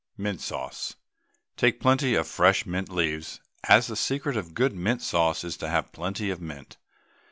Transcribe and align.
MINT 0.17 0.41
SAUCE. 0.41 0.95
Take 1.55 1.79
plenty 1.79 2.15
of 2.15 2.27
fresh 2.27 2.65
mint 2.65 2.89
leaves, 2.89 3.39
as 3.65 3.85
the 3.85 3.95
secret 3.95 4.35
of 4.35 4.55
good 4.55 4.73
mint 4.73 5.03
sauce 5.03 5.43
is 5.43 5.57
to 5.57 5.69
have 5.69 5.91
plenty 5.91 6.31
of 6.31 6.41
mint. 6.41 6.77